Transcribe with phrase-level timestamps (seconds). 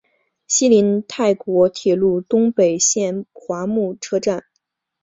[0.47, 4.45] 西邻泰国铁路东北线华目车站。